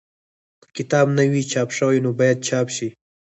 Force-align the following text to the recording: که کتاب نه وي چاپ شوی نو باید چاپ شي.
که 0.61 0.67
کتاب 0.77 1.07
نه 1.17 1.23
وي 1.31 1.43
چاپ 1.51 1.69
شوی 1.77 1.97
نو 2.05 2.11
باید 2.19 2.39
چاپ 2.47 2.67
شي. 2.75 2.87